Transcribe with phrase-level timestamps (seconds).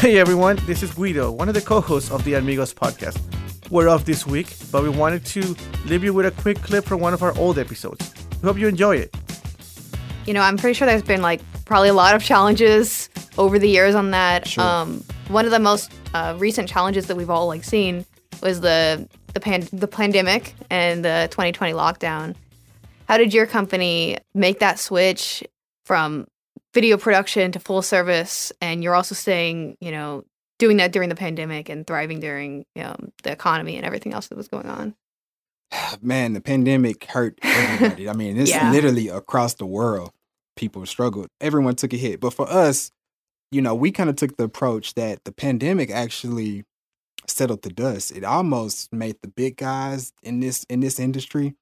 [0.00, 3.20] Hey everyone, this is Guido, one of the co hosts of the Amigos podcast.
[3.68, 5.54] We're off this week, but we wanted to
[5.84, 8.10] leave you with a quick clip from one of our old episodes.
[8.40, 9.14] We hope you enjoy it.
[10.24, 13.68] You know, I'm pretty sure there's been like probably a lot of challenges over the
[13.68, 14.48] years on that.
[14.48, 14.64] Sure.
[14.64, 18.06] Um, one of the most uh, recent challenges that we've all like seen
[18.42, 22.36] was the the pan- the pandemic and the 2020 lockdown.
[23.06, 25.44] How did your company make that switch
[25.84, 26.26] from
[26.74, 28.52] video production to full service?
[28.60, 30.24] And you're also staying, you know,
[30.58, 34.28] doing that during the pandemic and thriving during you know, the economy and everything else
[34.28, 34.94] that was going on.
[36.02, 38.08] Man, the pandemic hurt everybody.
[38.08, 38.70] I mean, it's Yeah.
[38.70, 40.12] literally across the world.
[40.56, 41.28] People struggled.
[41.40, 42.20] Everyone took a hit.
[42.20, 42.90] But for us,
[43.50, 46.64] you know, we kind of took the approach that the pandemic actually
[47.26, 48.12] settled the dust.
[48.12, 51.54] It almost made the big guys in this in this industry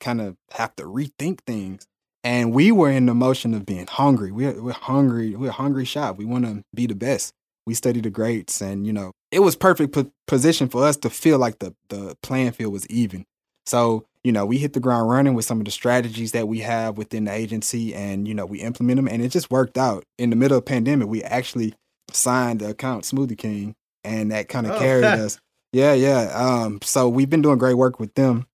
[0.00, 1.86] kind of have to rethink things.
[2.24, 4.30] And we were in the motion of being hungry.
[4.30, 5.34] We're we're hungry.
[5.34, 6.18] We're a hungry shop.
[6.18, 7.32] We want to be the best.
[7.66, 11.10] We study the greats, and you know, it was perfect po- position for us to
[11.10, 13.24] feel like the the playing field was even.
[13.66, 16.58] So, you know, we hit the ground running with some of the strategies that we
[16.60, 20.02] have within the agency and, you know, we implement them and it just worked out.
[20.18, 21.72] In the middle of pandemic, we actually
[22.10, 25.38] signed the account Smoothie King and that kind of Oh, carried us.
[25.72, 26.32] Yeah, yeah.
[26.34, 28.46] Um, so we've been doing great work with them,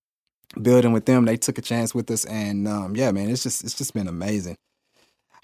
[0.60, 1.24] building with them.
[1.24, 4.08] They took a chance with us and um, yeah, man, it's just it's just been
[4.08, 4.56] amazing.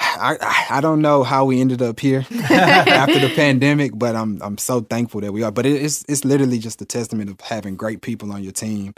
[0.01, 4.41] I, I I don't know how we ended up here after the pandemic, but I'm
[4.43, 5.53] I'm so thankful that we are.
[5.53, 8.95] But it, it's it's literally just a testament of having great people on your team,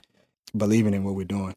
[0.56, 1.54] believing in what we're doing.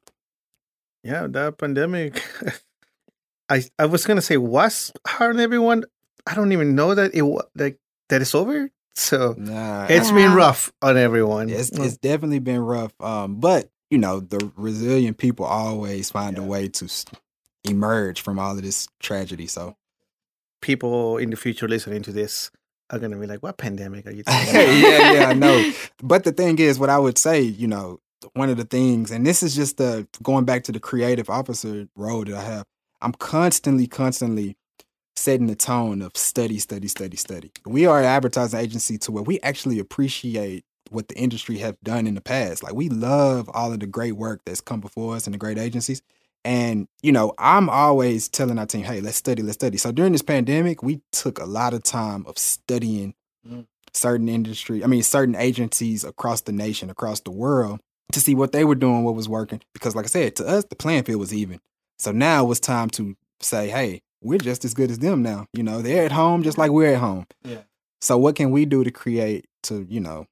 [1.04, 2.22] Yeah, that pandemic.
[3.50, 5.86] I I was gonna say was hard on everyone.
[6.28, 7.78] I don't even know that it wa- like
[8.10, 8.70] that it's over.
[8.96, 10.16] So Nah, it's Yeah.
[10.16, 11.50] been rough on everyone.
[11.50, 12.92] it's it's definitely been rough.
[13.00, 16.90] Um, but you know the resilient people always find a way to
[17.64, 19.48] emerge from all of this tragedy.
[19.48, 19.76] So
[20.62, 22.52] People in the future listening to this
[22.90, 25.72] are gonna be like, "What pandemic are you talking about?" yeah, yeah, I know.
[26.04, 28.00] But the thing is, what I would say, you know,
[28.34, 31.88] one of the things, and this is just the going back to the creative officer
[31.96, 32.66] role that I have.
[33.02, 34.58] I'm constantly, constantly
[35.16, 37.52] setting the tone of study, study, study, study.
[37.66, 42.08] We are an advertising agency to where we actually appreciate what the industry have done
[42.08, 42.64] in the past.
[42.64, 45.58] Like we love all of the great work that's come before us and the great
[45.58, 46.02] agencies.
[46.46, 49.78] And, you know, I'm always telling our team, hey, let's study, let's study.
[49.78, 53.14] So during this pandemic, we took a lot of time of studying
[53.48, 53.66] Mm.
[53.94, 57.80] certain industry, I mean, certain agencies across the nation, across the world
[58.12, 59.62] to see what they were doing, what was working.
[59.74, 61.60] Because, like I said, to us, the playing field was even.
[61.98, 65.48] So now it was time to say, hey, we're just as good as them now.
[65.54, 67.28] You know, they're at home just like we're at home.
[67.44, 67.62] Yeah.
[68.02, 70.26] So what can we do to create, to, you know,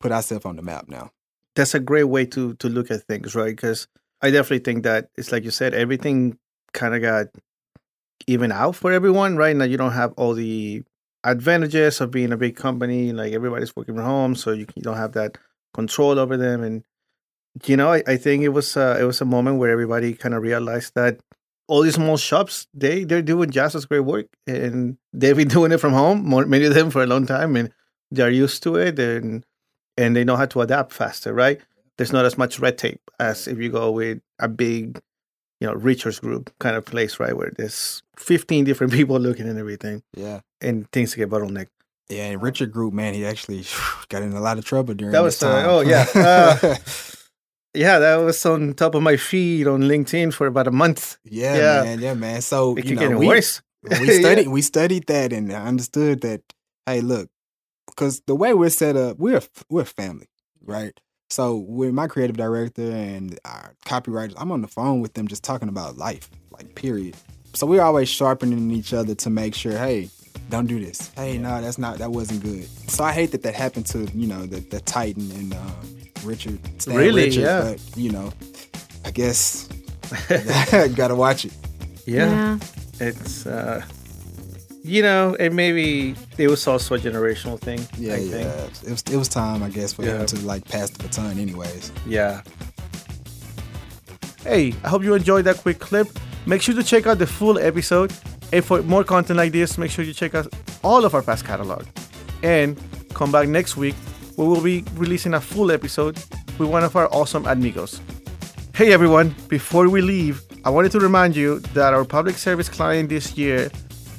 [0.00, 1.10] put ourselves on the map now?
[1.54, 3.54] That's a great way to to look at things, right?
[3.54, 3.88] Because
[4.22, 6.38] I definitely think that it's like you said, everything
[6.72, 7.26] kind of got
[8.26, 9.56] even out for everyone, right?
[9.56, 10.82] Now you don't have all the
[11.24, 14.96] advantages of being a big company, like everybody's working from home, so you, you don't
[14.96, 15.38] have that
[15.74, 16.62] control over them.
[16.62, 16.84] And
[17.64, 20.34] you know, I, I think it was uh, it was a moment where everybody kind
[20.34, 21.20] of realized that
[21.66, 25.72] all these small shops they they're doing just as great work, and they've been doing
[25.72, 27.72] it from home, more, many of them for a long time, and
[28.10, 29.44] they're used to it, and
[29.98, 31.60] and they know how to adapt faster, right?
[31.98, 35.00] There's not as much red tape as if you go with a big,
[35.60, 39.58] you know, Richards Group kind of place, right, where there's 15 different people looking and
[39.58, 40.40] everything, Yeah.
[40.62, 41.68] and things get bottlenecked.
[42.08, 43.64] Yeah, and Richard Group, man, he actually
[44.08, 45.66] got in a lot of trouble during That was, uh, time.
[45.68, 46.06] oh, yeah.
[46.14, 46.76] Uh,
[47.74, 51.18] Yeah, that was on top of my feed on LinkedIn for about a month.
[51.24, 51.82] yeah, yeah.
[51.84, 52.40] man, yeah, man.
[52.40, 53.60] So It you know, get we, worse.
[53.82, 54.20] we Yeah.
[54.20, 56.40] studied we studied that and I understood that
[56.86, 57.28] hey look
[57.98, 60.28] because the way we're set up we're we're family
[60.64, 60.94] right?
[61.30, 65.42] So with my creative director and our copywriters i'm on the phone with them just
[65.42, 67.16] talking about life like period.
[67.54, 70.10] So we're always sharpening each other to make sure hey
[70.50, 71.10] don't do this.
[71.16, 72.64] Hey no that's not that wasn't good.
[72.90, 75.76] So i hate that that happened to you know the, the titan and um,
[76.24, 77.24] richard Stan Really?
[77.26, 77.60] richard, Yeah.
[77.72, 78.32] but you know
[79.04, 79.68] i guess
[80.94, 81.52] gotta watch it.
[82.06, 82.58] Yeah.
[83.00, 83.84] It's, uh,
[84.88, 87.80] you know, and maybe it was also a generational thing.
[87.98, 88.30] Yeah, I yeah.
[88.30, 88.86] think.
[88.86, 90.18] It was it was time, I guess, for Yeah.
[90.20, 91.92] him to like pass the baton, anyways.
[92.06, 92.40] Yeah.
[94.44, 96.08] Hey, I hope you enjoyed that quick clip.
[96.46, 98.12] Make sure to check out the full episode.
[98.52, 100.46] And for more content like this, make sure you check out
[100.82, 101.84] all of our past catalog.
[102.42, 102.78] And
[103.12, 103.94] come back next week
[104.36, 106.16] where we'll be releasing a full episode
[106.58, 108.00] with one of our awesome amigos.
[108.74, 113.08] Hey everyone, before we leave, I wanted to remind you that our public service client
[113.08, 113.70] this year,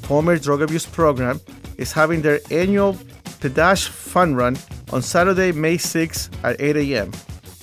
[0.10, 1.40] Palmer Drug Abuse Program,
[1.78, 2.98] is having their annual
[3.42, 4.58] The Dash Fun Run
[4.92, 7.12] on Saturday, May 6th at 8 a.m.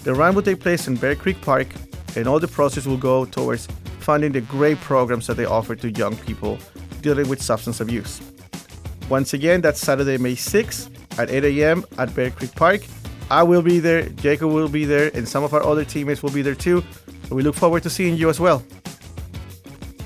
[0.04, 1.66] The run will take place in Bear Creek Park,
[2.14, 3.66] and all the proceeds will go towards
[3.98, 6.56] funding the great programs that they offer to young people
[7.02, 8.20] dealing with substance abuse.
[9.08, 11.84] Once again, that's Saturday, May 6th at 8 a.m.
[11.98, 12.82] at Bear Creek Park.
[13.28, 16.30] I will be there, Jacob will be there, and some of our other teammates will
[16.30, 16.84] be there too.
[17.28, 18.62] We look forward to seeing you as well.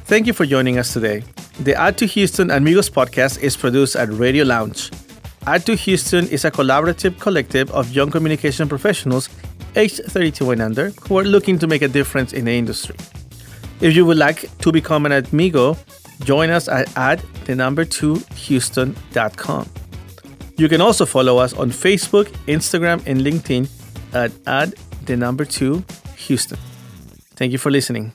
[0.09, 1.23] Thank you for joining us today.
[1.61, 4.91] The Ad 2 Houston Amigos podcast is produced at Radio Lounge.
[5.47, 9.29] Ad 2 Houston is a collaborative collective of young communication professionals
[9.77, 12.97] aged 32 and under who are looking to make a difference in the industry.
[13.83, 15.77] If you would like to become an amigo,
[16.25, 19.69] join us at add the number 2 houston.com.
[20.57, 23.69] You can also follow us on Facebook, Instagram, and LinkedIn
[24.15, 25.85] at add the number 2
[26.17, 26.59] Houston.
[27.37, 28.15] Thank you for listening.